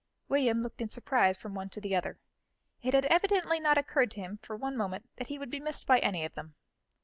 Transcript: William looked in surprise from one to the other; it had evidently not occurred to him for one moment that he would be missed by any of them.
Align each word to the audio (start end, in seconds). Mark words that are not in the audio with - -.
William 0.29 0.63
looked 0.63 0.81
in 0.81 0.89
surprise 0.89 1.37
from 1.37 1.53
one 1.53 1.69
to 1.69 1.79
the 1.79 1.95
other; 1.95 2.17
it 2.81 2.95
had 2.95 3.05
evidently 3.05 3.59
not 3.59 3.77
occurred 3.77 4.09
to 4.09 4.19
him 4.19 4.39
for 4.41 4.55
one 4.55 4.75
moment 4.75 5.07
that 5.17 5.27
he 5.27 5.37
would 5.37 5.51
be 5.51 5.59
missed 5.59 5.85
by 5.85 5.99
any 5.99 6.25
of 6.25 6.33
them. 6.33 6.55